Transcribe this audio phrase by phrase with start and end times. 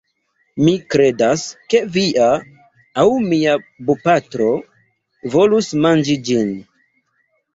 [0.67, 1.41] Mi kredas,
[1.73, 2.29] ke via...
[3.03, 3.53] aŭ mia
[3.89, 4.49] bopatro
[5.35, 6.49] volus manĝi ĝin.